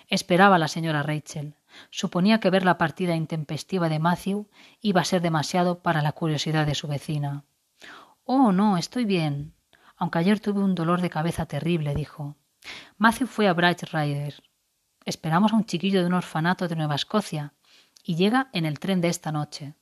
Esperaba 0.09 0.57
a 0.57 0.59
la 0.59 0.69
señora 0.69 1.03
Rachel. 1.03 1.57
Suponía 1.91 2.41
que 2.41 2.51
ver 2.51 2.65
la 2.65 2.79
partida 2.79 3.15
intempestiva 3.15 3.89
de 3.89 3.99
Matthew 3.99 4.49
iba 4.81 5.01
a 5.01 5.05
ser 5.05 5.23
demasiado 5.23 5.81
para 5.81 6.03
la 6.03 6.13
curiosidad 6.13 6.67
de 6.67 6.75
su 6.75 6.89
vecina. 6.89 7.45
Oh, 8.25 8.53
no, 8.53 8.77
estoy 8.77 9.05
bien. 9.05 9.55
Aunque 9.97 10.19
ayer 10.19 10.41
tuve 10.41 10.61
un 10.61 10.75
dolor 10.75 11.01
de 11.01 11.11
cabeza 11.11 11.47
terrible, 11.47 11.95
dijo. 11.95 12.37
Matthew 12.99 13.27
fue 13.27 13.49
a 13.49 13.53
Bright 13.53 13.83
Rider. 13.93 14.43
Esperamos 15.05 15.53
a 15.53 15.57
un 15.57 15.67
chiquillo 15.67 16.01
de 16.01 16.07
un 16.07 16.15
orfanato 16.15 16.67
de 16.67 16.77
Nueva 16.77 16.95
Escocia 16.95 17.53
y 18.03 18.17
llega 18.17 18.49
en 18.53 18.65
el 18.65 18.79
tren 18.79 19.01
de 19.01 19.09
esta 19.09 19.33
noche. 19.33 19.75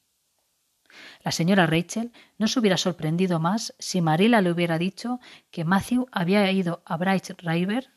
La 1.22 1.32
señora 1.32 1.66
Rachel 1.66 2.12
no 2.38 2.48
se 2.48 2.58
hubiera 2.58 2.76
sorprendido 2.76 3.38
más 3.40 3.74
si 3.78 4.00
Marilla 4.00 4.40
le 4.40 4.50
hubiera 4.50 4.78
dicho 4.78 5.20
que 5.50 5.64
Matthew 5.64 6.06
había 6.12 6.50
ido 6.50 6.82
a 6.84 6.96
Bright 6.96 7.40
River 7.40 7.90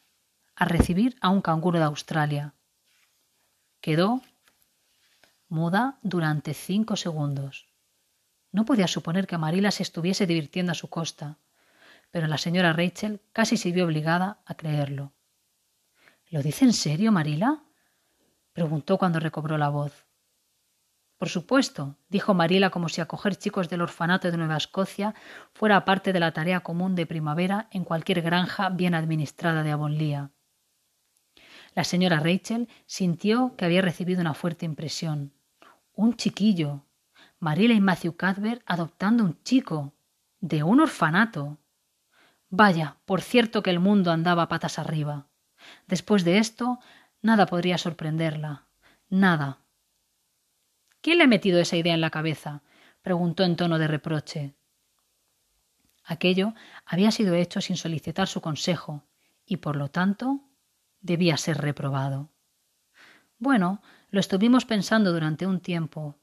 a 0.56 0.66
recibir 0.66 1.18
a 1.22 1.30
un 1.30 1.42
canguro 1.42 1.80
de 1.80 1.86
Australia. 1.86 2.54
Quedó 3.86 4.24
muda 5.48 6.00
durante 6.02 6.56
cinco 6.56 6.96
segundos. 6.96 7.68
No 8.52 8.66
podía 8.66 8.88
suponer 8.88 9.28
que 9.28 9.38
Marilla 9.38 9.70
se 9.70 9.84
estuviese 9.84 10.26
divirtiendo 10.26 10.72
a 10.72 10.76
su 10.82 10.90
costa, 10.90 11.38
pero 12.10 12.26
la 12.26 12.40
señora 12.40 12.74
Rachel 12.74 13.22
casi 13.32 13.58
se 13.58 13.72
vio 13.72 13.86
obligada 13.86 14.40
a 14.48 14.56
creerlo. 14.56 15.14
¿Lo 16.32 16.42
dice 16.42 16.66
en 16.66 16.74
serio, 16.74 17.12
Marila? 17.12 17.62
preguntó 18.54 18.98
cuando 18.98 19.20
recobró 19.20 19.56
la 19.56 19.70
voz. 19.70 20.08
Por 21.20 21.30
supuesto, 21.30 21.96
dijo 22.10 22.34
Marila 22.34 22.72
como 22.72 22.90
si 22.90 23.02
acoger 23.02 23.36
chicos 23.36 23.70
del 23.70 23.84
orfanato 23.84 24.32
de 24.32 24.38
Nueva 24.38 24.58
Escocia 24.58 25.14
fuera 25.54 25.86
parte 25.86 26.12
de 26.12 26.22
la 26.22 26.32
tarea 26.32 26.62
común 26.62 26.96
de 26.96 27.06
primavera 27.06 27.68
en 27.70 27.84
cualquier 27.84 28.24
granja 28.24 28.70
bien 28.70 28.96
administrada 28.96 29.62
de 29.62 29.70
Avonlea. 29.70 30.32
La 31.76 31.84
señora 31.84 32.22
Rachel 32.22 32.70
sintió 32.86 33.56
que 33.58 33.66
había 33.66 33.82
recibido 33.82 34.22
una 34.22 34.34
fuerte 34.34 34.66
impresión. 34.66 35.34
Un 35.94 36.16
chiquillo. 36.16 36.86
Marila 37.40 37.74
y 37.74 37.82
Matthew 37.82 38.16
Cadver 38.16 38.64
adoptando 38.66 39.26
un 39.26 39.44
chico. 39.44 39.94
De 40.40 40.64
un 40.64 40.80
orfanato. 40.80 41.58
Vaya, 42.50 42.98
por 43.06 43.22
cierto 43.22 43.62
que 43.62 43.72
el 43.72 43.80
mundo 43.80 44.12
andaba 44.12 44.48
patas 44.48 44.80
arriba. 44.80 45.28
Después 45.88 46.24
de 46.24 46.38
esto, 46.38 46.80
nada 47.22 47.46
podría 47.46 47.78
sorprenderla. 47.78 48.68
Nada. 49.10 49.60
¿Quién 51.02 51.18
le 51.18 51.26
ha 51.26 51.28
metido 51.28 51.60
esa 51.60 51.76
idea 51.76 51.94
en 51.94 52.02
la 52.02 52.10
cabeza? 52.10 52.64
preguntó 53.02 53.44
en 53.44 53.58
tono 53.58 53.78
de 53.80 53.88
reproche. 53.88 54.56
Aquello 56.06 56.54
había 56.86 57.12
sido 57.12 57.36
hecho 57.36 57.60
sin 57.60 57.76
solicitar 57.76 58.28
su 58.28 58.40
consejo, 58.40 59.04
y 59.46 59.58
por 59.58 59.76
lo 59.76 59.90
tanto 59.90 60.42
debía 61.06 61.38
ser 61.38 61.58
reprobado. 61.58 62.32
Bueno, 63.38 63.82
lo 64.10 64.20
estuvimos 64.20 64.66
pensando 64.66 65.14
durante 65.14 65.46
un 65.46 65.60
tiempo. 65.60 66.18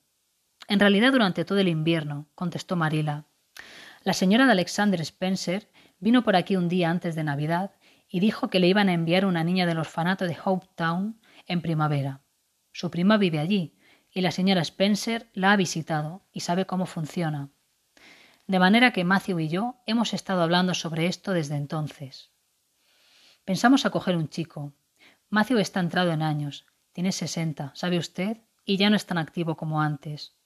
En 0.67 0.81
realidad 0.81 1.13
durante 1.13 1.45
todo 1.45 1.59
el 1.59 1.69
invierno, 1.69 2.29
contestó 2.35 2.75
Marila. 2.75 3.27
La 4.03 4.13
señora 4.13 4.47
de 4.47 4.53
Alexander 4.53 5.01
Spencer 5.01 5.71
vino 6.01 6.25
por 6.25 6.35
aquí 6.35 6.57
un 6.57 6.69
día 6.69 6.91
antes 6.91 7.15
de 7.15 7.23
Navidad 7.23 7.71
y 8.09 8.19
dijo 8.19 8.49
que 8.49 8.59
le 8.59 8.67
iban 8.67 8.89
a 8.89 8.93
enviar 8.93 9.25
una 9.25 9.45
niña 9.45 9.67
del 9.67 9.79
orfanato 9.79 10.27
de 10.27 10.37
Hope 10.45 10.67
Town 10.75 11.21
en 11.47 11.63
primavera. 11.63 12.23
Su 12.73 12.91
prima 12.91 13.19
vive 13.19 13.39
allí 13.39 13.77
y 14.11 14.21
la 14.21 14.33
señora 14.33 14.63
Spencer 14.63 15.31
la 15.33 15.53
ha 15.53 15.57
visitado 15.57 16.27
y 16.33 16.41
sabe 16.41 16.67
cómo 16.67 16.87
funciona. 16.87 17.51
De 18.49 18.59
manera 18.59 18.93
que 18.93 19.05
Matthew 19.05 19.41
y 19.41 19.49
yo 19.49 19.77
hemos 19.87 20.13
estado 20.13 20.43
hablando 20.43 20.75
sobre 20.75 21.07
esto 21.07 21.33
desde 21.33 21.55
entonces. 21.55 22.32
Pensamos 23.45 23.85
acoger 23.85 24.17
un 24.17 24.29
chico. 24.29 24.73
Matthew 25.29 25.59
está 25.59 25.81
entrado 25.81 26.13
en 26.13 26.23
años, 26.23 26.65
tiene 26.93 27.11
sesenta, 27.11 27.73
¿sabe 27.75 27.99
usted? 27.99 28.37
Y 28.65 28.77
ya 28.77 28.89
no 28.89 28.95
es 28.95 29.05
tan 29.05 29.19
activo 29.19 29.57
como 29.57 29.83
antes. 29.83 30.37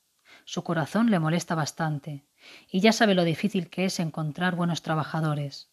Su 0.47 0.65
corazón 0.65 1.11
le 1.11 1.19
molesta 1.19 1.55
bastante, 1.55 2.25
y 2.71 2.81
ya 2.81 2.93
sabe 2.93 3.15
lo 3.15 3.25
difícil 3.25 3.69
que 3.69 3.85
es 3.85 4.01
encontrar 4.01 4.57
buenos 4.57 4.81
trabajadores. 4.81 5.69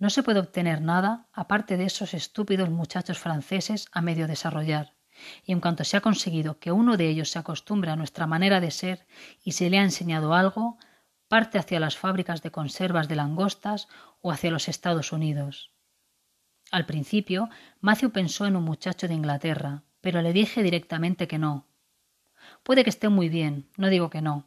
No 0.00 0.10
se 0.10 0.24
puede 0.24 0.40
obtener 0.40 0.80
nada 0.80 1.28
aparte 1.32 1.76
de 1.76 1.84
esos 1.84 2.14
estúpidos 2.14 2.68
muchachos 2.68 3.20
franceses 3.20 3.86
a 3.92 4.02
medio 4.02 4.26
desarrollar, 4.26 4.96
y 5.44 5.52
en 5.52 5.60
cuanto 5.60 5.84
se 5.84 5.96
ha 5.96 6.00
conseguido 6.00 6.58
que 6.58 6.72
uno 6.72 6.96
de 6.96 7.08
ellos 7.08 7.30
se 7.30 7.38
acostumbre 7.38 7.92
a 7.92 7.96
nuestra 7.96 8.26
manera 8.26 8.60
de 8.60 8.72
ser 8.72 9.06
y 9.44 9.52
se 9.52 9.70
le 9.70 9.78
ha 9.78 9.84
enseñado 9.84 10.34
algo, 10.34 10.78
parte 11.28 11.58
hacia 11.58 11.78
las 11.78 11.96
fábricas 11.96 12.42
de 12.42 12.50
conservas 12.50 13.06
de 13.06 13.14
langostas 13.14 13.86
o 14.20 14.32
hacia 14.32 14.50
los 14.50 14.68
Estados 14.68 15.12
Unidos. 15.12 15.77
Al 16.70 16.84
principio, 16.84 17.48
Matthew 17.80 18.10
pensó 18.10 18.46
en 18.46 18.54
un 18.54 18.64
muchacho 18.64 19.08
de 19.08 19.14
Inglaterra, 19.14 19.84
pero 20.02 20.20
le 20.20 20.34
dije 20.34 20.62
directamente 20.62 21.26
que 21.26 21.38
no. 21.38 21.66
Puede 22.62 22.84
que 22.84 22.90
esté 22.90 23.08
muy 23.08 23.30
bien, 23.30 23.68
no 23.76 23.88
digo 23.88 24.10
que 24.10 24.20
no. 24.20 24.46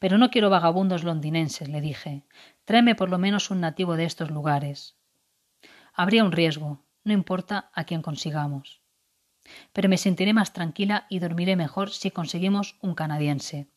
Pero 0.00 0.18
no 0.18 0.30
quiero 0.30 0.50
vagabundos 0.50 1.04
londinenses, 1.04 1.68
le 1.68 1.80
dije. 1.80 2.24
Tráeme 2.64 2.94
por 2.94 3.08
lo 3.08 3.18
menos 3.18 3.50
un 3.50 3.60
nativo 3.60 3.96
de 3.96 4.04
estos 4.04 4.30
lugares. 4.30 4.96
Habría 5.92 6.24
un 6.24 6.32
riesgo, 6.32 6.82
no 7.04 7.12
importa 7.12 7.70
a 7.72 7.84
quién 7.84 8.02
consigamos. 8.02 8.80
Pero 9.72 9.88
me 9.88 9.98
sentiré 9.98 10.32
más 10.32 10.52
tranquila 10.52 11.06
y 11.08 11.20
dormiré 11.20 11.54
mejor 11.54 11.90
si 11.90 12.10
conseguimos 12.10 12.76
un 12.80 12.94
canadiense. 12.94 13.68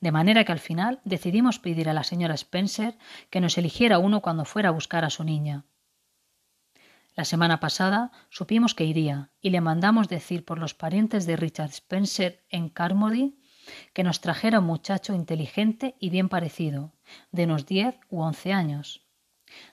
De 0.00 0.12
manera 0.12 0.44
que 0.44 0.52
al 0.52 0.58
final 0.60 1.00
decidimos 1.04 1.58
pedir 1.58 1.88
a 1.88 1.94
la 1.94 2.04
señora 2.04 2.34
Spencer 2.34 2.96
que 3.30 3.40
nos 3.40 3.58
eligiera 3.58 3.98
uno 3.98 4.20
cuando 4.20 4.44
fuera 4.44 4.68
a 4.68 4.72
buscar 4.72 5.04
a 5.04 5.10
su 5.10 5.24
niña. 5.24 5.64
La 7.14 7.24
semana 7.24 7.60
pasada 7.60 8.10
supimos 8.28 8.74
que 8.74 8.84
iría 8.84 9.30
y 9.40 9.50
le 9.50 9.60
mandamos 9.60 10.08
decir 10.08 10.44
por 10.44 10.58
los 10.58 10.74
parientes 10.74 11.26
de 11.26 11.36
Richard 11.36 11.70
Spencer 11.70 12.44
en 12.48 12.68
Carmody 12.68 13.38
que 13.92 14.02
nos 14.02 14.20
trajera 14.20 14.58
un 14.58 14.66
muchacho 14.66 15.14
inteligente 15.14 15.94
y 16.00 16.10
bien 16.10 16.28
parecido, 16.28 16.92
de 17.30 17.44
unos 17.44 17.66
diez 17.66 17.96
u 18.10 18.20
once 18.20 18.52
años. 18.52 19.06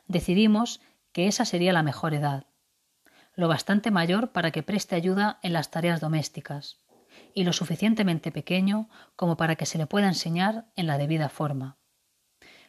Decidimos 0.07 0.81
que 1.11 1.27
esa 1.27 1.43
sería 1.45 1.73
la 1.73 1.83
mejor 1.83 2.13
edad, 2.13 2.45
lo 3.35 3.47
bastante 3.47 3.91
mayor 3.91 4.31
para 4.31 4.51
que 4.51 4.63
preste 4.63 4.95
ayuda 4.95 5.39
en 5.41 5.53
las 5.53 5.71
tareas 5.71 5.99
domésticas, 5.99 6.77
y 7.33 7.43
lo 7.43 7.53
suficientemente 7.53 8.31
pequeño 8.31 8.87
como 9.15 9.35
para 9.35 9.55
que 9.55 9.65
se 9.65 9.77
le 9.77 9.87
pueda 9.87 10.07
enseñar 10.07 10.71
en 10.75 10.87
la 10.87 10.97
debida 10.97 11.27
forma. 11.27 11.77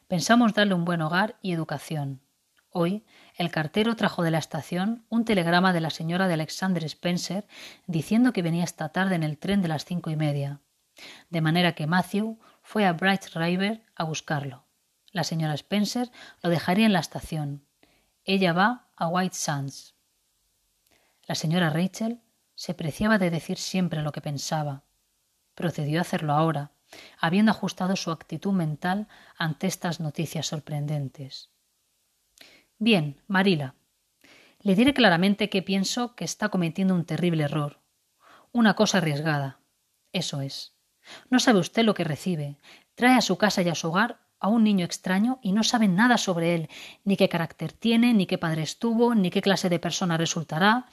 Pensamos 0.09 0.55
darle 0.55 0.75
un 0.75 0.85
buen 0.85 1.03
hogar 1.03 1.39
y 1.43 1.53
educación, 1.53 2.23
Hoy, 2.75 3.05
el 3.37 3.51
cartero 3.51 3.97
trajo 3.97 4.23
de 4.23 4.31
la 4.31 4.39
estación 4.39 5.05
un 5.11 5.27
telegrama 5.27 5.75
de 5.75 5.83
la 5.83 5.91
señora 5.91 6.27
de 6.27 6.35
Alexander 6.35 6.83
Spencer 6.85 7.47
diciendo 7.87 8.33
que 8.33 8.41
venía 8.41 8.65
esta 8.65 8.89
tarde 8.89 9.15
en 9.15 9.23
el 9.23 9.37
tren 9.37 9.61
de 9.61 9.69
las 9.69 9.85
cinco 9.85 10.11
y 10.11 10.17
media. 10.17 10.61
De 11.29 11.43
manera 11.43 11.75
que 11.75 11.87
Matthew 11.87 12.39
fue 12.63 12.87
a 12.87 12.95
Bright 12.95 13.27
River 13.35 13.83
a 13.95 14.05
buscarlo. 14.05 14.65
La 15.11 15.23
señora 15.23 15.53
Spencer 15.55 16.11
lo 16.43 16.49
dejaría 16.49 16.87
en 16.87 16.95
la 16.95 17.01
estación. 17.01 17.67
Ella 18.25 18.55
va 18.55 18.89
a 18.97 19.09
White 19.09 19.37
Sands. 19.37 19.95
La 21.27 21.35
señora 21.35 21.69
Rachel 21.69 22.23
se 22.55 22.73
preciaba 22.73 23.19
de 23.19 23.31
decir 23.31 23.59
siempre 23.59 24.01
lo 24.01 24.13
que 24.13 24.23
pensaba. 24.23 24.85
Procedió 25.55 25.99
a 25.99 26.03
hacerlo 26.03 26.33
ahora, 26.33 26.73
habiendo 27.19 27.51
ajustado 27.51 27.97
su 27.97 28.11
actitud 28.11 28.53
mental 28.53 29.09
ante 29.37 29.67
estas 29.67 30.01
noticias 30.01 30.47
sorprendentes. 30.47 31.52
Bien, 32.85 33.23
Marila. 33.29 33.77
Le 34.59 34.75
diré 34.75 34.93
claramente 34.93 35.49
que 35.49 35.63
pienso 35.63 36.17
que 36.17 36.25
está 36.25 36.49
cometiendo 36.49 36.97
un 36.97 37.05
terrible 37.05 37.45
error. 37.45 37.79
Una 38.51 38.75
cosa 38.75 38.99
arriesgada. 38.99 39.61
Eso 40.13 40.41
es. 40.41 40.75
No 41.31 41.39
sabe 41.39 41.61
usted 41.61 41.85
lo 41.85 41.95
que 41.95 42.03
recibe. 42.03 42.59
Trae 42.97 43.15
a 43.15 43.21
su 43.21 43.39
casa 43.39 43.63
y 43.63 43.69
a 43.69 43.77
su 43.77 43.87
hogar 43.87 44.19
a 44.41 44.49
un 44.49 44.65
niño 44.65 44.85
extraño 44.85 45.39
y 45.43 45.53
no 45.53 45.63
sabe 45.63 45.87
nada 45.87 46.19
sobre 46.19 46.57
él, 46.57 46.69
ni 47.05 47.17
qué 47.17 47.29
carácter 47.29 47.71
tiene, 47.71 48.15
ni 48.15 48.27
qué 48.27 48.37
padre 48.37 48.63
estuvo, 48.63 49.15
ni 49.15 49.31
qué 49.31 49.43
clase 49.43 49.69
de 49.69 49.79
persona 49.79 50.17
resultará. 50.17 50.87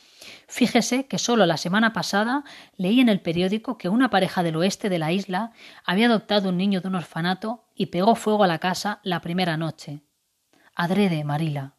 Fíjese 0.48 1.08
que 1.08 1.18
solo 1.18 1.48
la 1.48 1.58
semana 1.58 1.92
pasada 1.92 2.44
leí 2.78 3.00
en 3.00 3.10
el 3.10 3.22
periódico 3.22 3.80
que 3.80 3.90
una 3.90 4.12
pareja 4.12 4.44
del 4.44 4.58
oeste 4.58 4.90
de 4.90 5.00
la 5.00 5.12
isla 5.12 5.54
había 5.84 6.06
adoptado 6.06 6.50
un 6.50 6.58
niño 6.58 6.82
de 6.82 6.88
un 6.88 6.94
orfanato 6.94 7.66
y 7.74 7.88
pegó 7.88 8.14
fuego 8.14 8.44
a 8.44 8.48
la 8.48 8.60
casa 8.60 9.00
la 9.02 9.22
primera 9.22 9.58
noche. 9.58 10.04
Adrede, 10.76 11.24
Marila 11.24 11.79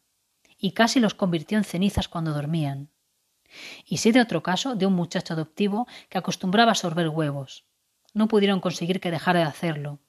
y 0.61 0.71
casi 0.71 0.99
los 0.99 1.15
convirtió 1.15 1.57
en 1.57 1.63
cenizas 1.63 2.07
cuando 2.07 2.31
dormían. 2.31 2.91
Y 3.85 3.97
sé 3.97 4.13
de 4.13 4.21
otro 4.21 4.43
caso 4.43 4.75
de 4.75 4.85
un 4.85 4.93
muchacho 4.93 5.33
adoptivo 5.33 5.87
que 6.07 6.19
acostumbraba 6.19 6.71
a 6.71 6.75
sorber 6.75 7.09
huevos. 7.09 7.65
No 8.13 8.27
pudieron 8.27 8.61
conseguir 8.61 9.01
que 9.01 9.11
dejara 9.11 9.39
de 9.39 9.45
hacerlo. 9.45 9.99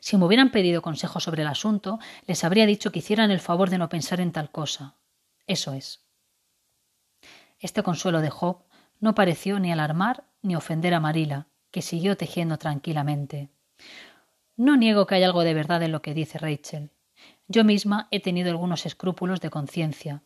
Si 0.00 0.16
me 0.16 0.24
hubieran 0.24 0.52
pedido 0.52 0.80
consejo 0.80 1.20
sobre 1.20 1.42
el 1.42 1.48
asunto, 1.48 1.98
les 2.26 2.44
habría 2.44 2.64
dicho 2.64 2.92
que 2.92 3.00
hicieran 3.00 3.30
el 3.30 3.40
favor 3.40 3.68
de 3.68 3.78
no 3.78 3.88
pensar 3.88 4.20
en 4.20 4.32
tal 4.32 4.50
cosa. 4.50 4.94
Eso 5.46 5.74
es. 5.74 6.06
Este 7.58 7.82
consuelo 7.82 8.20
de 8.20 8.30
Job 8.30 8.64
no 9.00 9.14
pareció 9.14 9.58
ni 9.58 9.72
alarmar 9.72 10.24
ni 10.42 10.54
ofender 10.54 10.94
a 10.94 11.00
Marila, 11.00 11.48
que 11.72 11.82
siguió 11.82 12.16
tejiendo 12.16 12.56
tranquilamente. 12.56 13.50
No 14.56 14.76
niego 14.76 15.06
que 15.06 15.16
hay 15.16 15.24
algo 15.24 15.42
de 15.42 15.54
verdad 15.54 15.82
en 15.82 15.92
lo 15.92 16.00
que 16.00 16.14
dice 16.14 16.38
Rachel. 16.38 16.92
Yo 17.48 17.62
misma 17.64 18.08
he 18.10 18.20
tenido 18.20 18.50
algunos 18.50 18.86
escrúpulos 18.86 19.40
de 19.40 19.50
conciencia, 19.50 20.22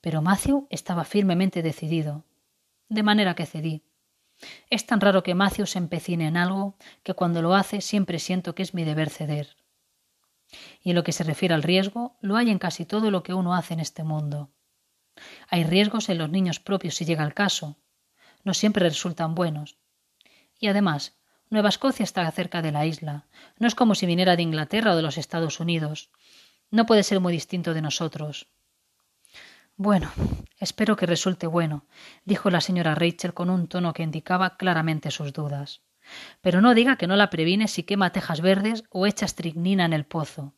pero 0.00 0.22
Matthew 0.22 0.66
estaba 0.70 1.04
firmemente 1.04 1.62
decidido, 1.62 2.24
de 2.88 3.02
manera 3.02 3.34
que 3.34 3.46
cedí. 3.46 3.82
Es 4.70 4.86
tan 4.86 5.00
raro 5.00 5.22
que 5.22 5.34
Matthew 5.34 5.66
se 5.66 5.78
empecine 5.78 6.26
en 6.26 6.36
algo 6.36 6.76
que 7.02 7.14
cuando 7.14 7.42
lo 7.42 7.54
hace 7.54 7.80
siempre 7.80 8.18
siento 8.18 8.54
que 8.54 8.62
es 8.62 8.74
mi 8.74 8.84
deber 8.84 9.10
ceder. 9.10 9.56
Y 10.82 10.90
en 10.90 10.96
lo 10.96 11.04
que 11.04 11.12
se 11.12 11.24
refiere 11.24 11.54
al 11.54 11.62
riesgo, 11.62 12.16
lo 12.20 12.36
hay 12.36 12.50
en 12.50 12.58
casi 12.58 12.86
todo 12.86 13.10
lo 13.10 13.22
que 13.22 13.34
uno 13.34 13.54
hace 13.54 13.74
en 13.74 13.80
este 13.80 14.04
mundo. 14.04 14.50
Hay 15.48 15.64
riesgos 15.64 16.08
en 16.08 16.18
los 16.18 16.30
niños 16.30 16.60
propios 16.60 16.94
si 16.94 17.04
llega 17.04 17.24
el 17.24 17.34
caso. 17.34 17.78
No 18.44 18.54
siempre 18.54 18.88
resultan 18.88 19.34
buenos. 19.34 19.78
Y 20.58 20.68
además, 20.68 21.18
Nueva 21.50 21.68
Escocia 21.68 22.04
está 22.04 22.30
cerca 22.30 22.62
de 22.62 22.72
la 22.72 22.86
isla. 22.86 23.26
No 23.58 23.66
es 23.66 23.74
como 23.74 23.94
si 23.94 24.06
viniera 24.06 24.36
de 24.36 24.42
Inglaterra 24.42 24.92
o 24.92 24.96
de 24.96 25.02
los 25.02 25.18
Estados 25.18 25.60
Unidos. 25.60 26.10
No 26.70 26.86
puede 26.86 27.02
ser 27.02 27.20
muy 27.20 27.32
distinto 27.32 27.74
de 27.74 27.82
nosotros. 27.82 28.48
Bueno, 29.76 30.10
espero 30.58 30.96
que 30.96 31.06
resulte 31.06 31.46
bueno, 31.46 31.84
dijo 32.24 32.50
la 32.50 32.60
señora 32.60 32.94
Rachel 32.94 33.34
con 33.34 33.50
un 33.50 33.68
tono 33.68 33.92
que 33.92 34.02
indicaba 34.02 34.56
claramente 34.56 35.10
sus 35.10 35.32
dudas. 35.32 35.82
Pero 36.40 36.60
no 36.60 36.74
diga 36.74 36.96
que 36.96 37.06
no 37.06 37.16
la 37.16 37.30
previne 37.30 37.68
si 37.68 37.82
quema 37.82 38.10
tejas 38.10 38.40
verdes 38.40 38.84
o 38.90 39.06
echa 39.06 39.26
estricnina 39.26 39.84
en 39.84 39.92
el 39.92 40.06
pozo. 40.06 40.54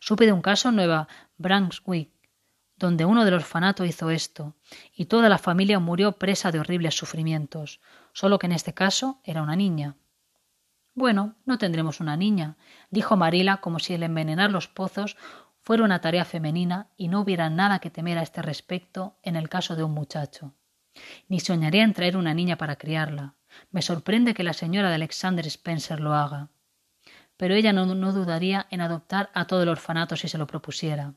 Supe 0.00 0.26
de 0.26 0.32
un 0.32 0.42
caso 0.42 0.68
en 0.68 0.76
Nueva 0.76 1.08
Brunswick, 1.38 2.10
donde 2.76 3.04
uno 3.04 3.24
del 3.24 3.34
orfanato 3.34 3.84
hizo 3.84 4.10
esto, 4.10 4.54
y 4.94 5.06
toda 5.06 5.28
la 5.28 5.38
familia 5.38 5.78
murió 5.78 6.12
presa 6.12 6.52
de 6.52 6.60
horribles 6.60 6.94
sufrimientos, 6.94 7.80
solo 8.12 8.38
que 8.38 8.46
en 8.46 8.52
este 8.52 8.74
caso 8.74 9.20
era 9.24 9.42
una 9.42 9.56
niña. 9.56 9.96
Bueno, 10.96 11.34
no 11.44 11.58
tendremos 11.58 12.00
una 12.00 12.16
niña, 12.16 12.56
dijo 12.90 13.18
Marila 13.18 13.58
como 13.58 13.80
si 13.80 13.92
el 13.92 14.02
envenenar 14.02 14.50
los 14.50 14.66
pozos 14.66 15.18
fuera 15.60 15.84
una 15.84 16.00
tarea 16.00 16.24
femenina 16.24 16.88
y 16.96 17.08
no 17.08 17.20
hubiera 17.20 17.50
nada 17.50 17.80
que 17.80 17.90
temer 17.90 18.16
a 18.16 18.22
este 18.22 18.40
respecto 18.40 19.18
en 19.22 19.36
el 19.36 19.50
caso 19.50 19.76
de 19.76 19.84
un 19.84 19.92
muchacho. 19.92 20.54
Ni 21.28 21.38
soñaría 21.38 21.84
en 21.84 21.92
traer 21.92 22.16
una 22.16 22.32
niña 22.32 22.56
para 22.56 22.76
criarla. 22.76 23.34
Me 23.70 23.82
sorprende 23.82 24.32
que 24.32 24.42
la 24.42 24.54
señora 24.54 24.88
de 24.88 24.94
Alexander 24.94 25.46
Spencer 25.46 26.00
lo 26.00 26.14
haga. 26.14 26.48
Pero 27.36 27.54
ella 27.54 27.74
no, 27.74 27.84
no 27.84 28.12
dudaría 28.14 28.66
en 28.70 28.80
adoptar 28.80 29.28
a 29.34 29.46
todo 29.46 29.64
el 29.64 29.68
orfanato 29.68 30.16
si 30.16 30.28
se 30.28 30.38
lo 30.38 30.46
propusiera. 30.46 31.12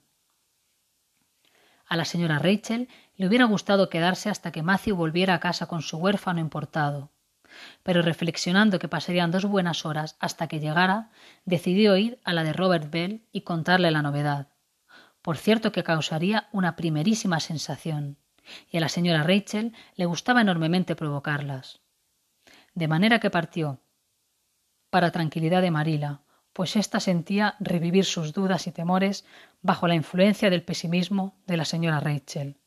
A 1.86 1.96
la 1.96 2.04
señora 2.04 2.38
Rachel 2.38 2.90
le 3.16 3.28
hubiera 3.28 3.46
gustado 3.46 3.90
quedarse 3.90 4.30
hasta 4.30 4.52
que 4.52 4.62
Matthew 4.62 4.98
volviera 4.98 5.36
a 5.36 5.40
casa 5.40 5.68
con 5.68 5.82
su 5.82 5.96
huérfano 6.00 6.42
importado. 6.42 7.12
Pero 7.84 8.02
reflexionando 8.02 8.80
que 8.80 8.88
pasarían 8.88 9.32
dos 9.32 9.46
buenas 9.46 9.86
horas 9.86 10.16
hasta 10.20 10.48
que 10.48 10.60
llegara, 10.60 11.12
decidió 11.46 11.98
ir 11.98 12.20
a 12.24 12.34
la 12.34 12.44
de 12.44 12.54
Robert 12.54 12.90
Bell 12.90 13.26
y 13.32 13.42
contarle 13.42 13.92
la 13.92 14.02
novedad. 14.02 14.50
Por 15.22 15.38
cierto 15.38 15.72
que 15.72 15.84
causaría 15.84 16.48
una 16.52 16.76
primerísima 16.76 17.40
sensación, 17.40 18.18
y 18.72 18.78
a 18.78 18.82
la 18.82 18.90
señora 18.90 19.24
Rachel 19.24 19.74
le 19.96 20.06
gustaba 20.06 20.42
enormemente 20.42 20.96
provocarlas. 20.96 21.82
De 22.74 22.88
manera 22.88 23.20
que 23.20 23.30
partió, 23.30 23.82
para 24.90 25.12
tranquilidad 25.12 25.62
de 25.62 25.72
Marila, 25.72 26.22
pues 26.54 26.76
ésta 26.76 27.00
sentía 27.00 27.56
revivir 27.60 28.06
sus 28.06 28.34
dudas 28.34 28.68
y 28.68 28.72
temores 28.72 29.26
bajo 29.62 29.88
la 29.88 29.96
influencia 29.96 30.50
del 30.50 30.64
pesimismo 30.64 31.38
de 31.46 31.58
la 31.58 31.66
señora 31.66 32.00
Rachel. 32.00 32.58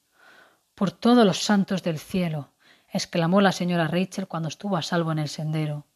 Por 0.75 0.93
todos 0.93 1.27
los 1.27 1.39
santos 1.39 1.83
del 1.83 1.99
cielo, 1.99 2.51
exclamó 2.93 3.41
la 3.41 3.53
señora 3.53 3.89
Rachel 3.89 4.29
cuando 4.29 4.49
estuvo 4.49 4.77
a 4.77 4.83
salvo 4.83 5.13
en 5.13 5.19
el 5.19 5.29
sendero. 5.29 5.87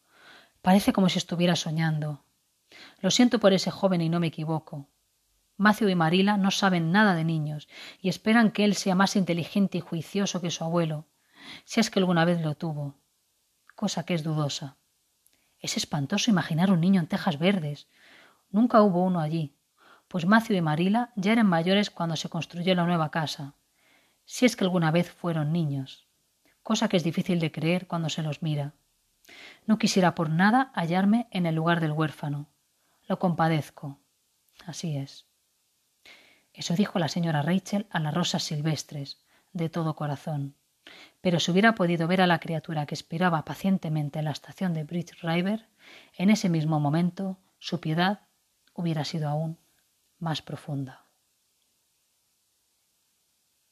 Parece 0.63 0.93
como 0.93 1.09
si 1.09 1.19
estuviera 1.19 1.55
soñando. 1.55 2.23
Lo 2.99 3.11
siento 3.11 3.39
por 3.39 3.53
ese 3.53 3.69
joven 3.69 4.01
y 4.01 4.09
no 4.09 4.19
me 4.19 4.27
equivoco. 4.27 4.89
Matthew 5.57 5.89
y 5.89 5.95
Marila 5.95 6.37
no 6.37 6.51
saben 6.51 6.91
nada 6.91 7.13
de 7.13 7.23
niños 7.23 7.67
y 8.01 8.09
esperan 8.09 8.51
que 8.51 8.65
él 8.65 8.75
sea 8.75 8.95
más 8.95 9.15
inteligente 9.15 9.77
y 9.77 9.81
juicioso 9.81 10.41
que 10.41 10.51
su 10.51 10.63
abuelo, 10.63 11.05
si 11.65 11.79
es 11.79 11.89
que 11.89 11.99
alguna 11.99 12.25
vez 12.25 12.41
lo 12.41 12.55
tuvo, 12.55 12.95
cosa 13.75 14.03
que 14.03 14.15
es 14.15 14.23
dudosa. 14.23 14.77
Es 15.59 15.77
espantoso 15.77 16.29
imaginar 16.29 16.71
un 16.71 16.81
niño 16.81 16.99
en 16.99 17.07
tejas 17.07 17.39
verdes. 17.39 17.87
Nunca 18.51 18.81
hubo 18.81 19.03
uno 19.03 19.19
allí, 19.19 19.55
pues 20.07 20.25
Matthew 20.25 20.57
y 20.57 20.61
Marila 20.61 21.11
ya 21.15 21.31
eran 21.31 21.47
mayores 21.47 21.89
cuando 21.89 22.15
se 22.15 22.29
construyó 22.29 22.73
la 22.75 22.85
nueva 22.85 23.11
casa, 23.11 23.55
si 24.25 24.45
es 24.45 24.55
que 24.55 24.63
alguna 24.63 24.91
vez 24.91 25.11
fueron 25.11 25.51
niños, 25.51 26.06
cosa 26.67 26.89
que 26.89 26.97
es 26.97 27.03
difícil 27.05 27.39
de 27.39 27.49
creer 27.49 27.87
cuando 27.87 28.09
se 28.09 28.21
los 28.21 28.41
mira. 28.41 28.73
No 29.67 29.77
quisiera 29.77 30.15
por 30.15 30.29
nada 30.29 30.73
hallarme 30.75 31.29
en 31.31 31.45
el 31.45 31.55
lugar 31.55 31.79
del 31.79 31.93
huérfano. 31.93 32.49
Lo 33.07 33.19
compadezco. 33.19 34.01
Así 34.65 34.97
es. 34.97 35.27
Eso 36.51 36.73
dijo 36.75 36.99
la 36.99 37.07
señora 37.07 37.41
Rachel 37.41 37.87
a 37.89 38.01
las 38.01 38.13
rosas 38.13 38.43
silvestres, 38.43 39.23
de 39.53 39.69
todo 39.69 39.95
corazón. 39.95 40.57
Pero 41.21 41.39
si 41.39 41.51
hubiera 41.51 41.73
podido 41.73 42.05
ver 42.05 42.19
a 42.19 42.27
la 42.27 42.41
criatura 42.41 42.85
que 42.85 42.95
esperaba 42.95 43.45
pacientemente 43.45 44.19
en 44.19 44.25
la 44.25 44.31
estación 44.31 44.73
de 44.73 44.83
Bridge 44.83 45.21
River, 45.21 45.69
en 46.17 46.29
ese 46.29 46.49
mismo 46.49 46.81
momento 46.81 47.39
su 47.59 47.79
piedad 47.79 48.27
hubiera 48.73 49.05
sido 49.05 49.29
aún 49.29 49.57
más 50.19 50.41
profunda. 50.41 51.06